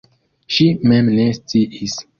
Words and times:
Ŝi 0.55 0.67
mem 0.93 1.15
ne 1.21 1.31
sciis. 1.41 2.05